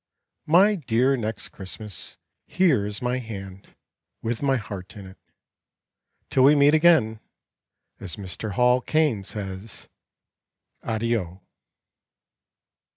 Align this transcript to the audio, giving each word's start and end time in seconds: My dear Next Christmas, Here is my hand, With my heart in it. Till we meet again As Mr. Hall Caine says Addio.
My 0.47 0.73
dear 0.73 1.15
Next 1.15 1.49
Christmas, 1.49 2.17
Here 2.47 2.87
is 2.87 3.03
my 3.03 3.19
hand, 3.19 3.75
With 4.23 4.41
my 4.41 4.57
heart 4.57 4.97
in 4.97 5.05
it. 5.05 5.19
Till 6.31 6.43
we 6.43 6.55
meet 6.55 6.73
again 6.73 7.19
As 7.99 8.15
Mr. 8.15 8.53
Hall 8.53 8.81
Caine 8.81 9.23
says 9.23 9.89
Addio. 10.83 11.41